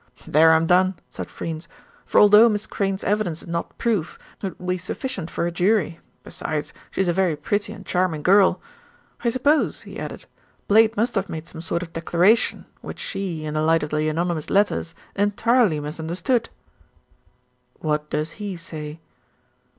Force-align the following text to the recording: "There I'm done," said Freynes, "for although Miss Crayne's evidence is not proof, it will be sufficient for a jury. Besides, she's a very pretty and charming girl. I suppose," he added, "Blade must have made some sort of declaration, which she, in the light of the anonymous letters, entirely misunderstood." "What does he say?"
"There 0.25 0.51
I'm 0.53 0.65
done," 0.65 0.95
said 1.11 1.29
Freynes, 1.29 1.67
"for 2.07 2.19
although 2.19 2.49
Miss 2.49 2.65
Crayne's 2.65 3.03
evidence 3.03 3.43
is 3.43 3.47
not 3.47 3.77
proof, 3.77 4.17
it 4.41 4.57
will 4.59 4.65
be 4.69 4.79
sufficient 4.79 5.29
for 5.29 5.45
a 5.45 5.51
jury. 5.51 5.99
Besides, 6.23 6.73
she's 6.89 7.07
a 7.07 7.13
very 7.13 7.35
pretty 7.35 7.71
and 7.71 7.85
charming 7.85 8.23
girl. 8.23 8.59
I 9.23 9.29
suppose," 9.29 9.83
he 9.83 9.99
added, 9.99 10.25
"Blade 10.67 10.97
must 10.97 11.13
have 11.13 11.29
made 11.29 11.45
some 11.47 11.61
sort 11.61 11.83
of 11.83 11.93
declaration, 11.93 12.65
which 12.81 12.97
she, 12.97 13.45
in 13.45 13.53
the 13.53 13.61
light 13.61 13.83
of 13.83 13.91
the 13.91 14.09
anonymous 14.09 14.49
letters, 14.49 14.95
entirely 15.15 15.79
misunderstood." 15.79 16.49
"What 17.77 18.09
does 18.09 18.31
he 18.41 18.55
say?" 18.55 19.01